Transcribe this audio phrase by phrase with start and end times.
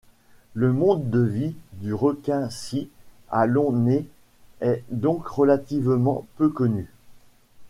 [0.55, 2.89] Le mode de vie du requin-scie
[3.29, 4.07] à long nez
[4.59, 6.89] est donc relativement peu connu.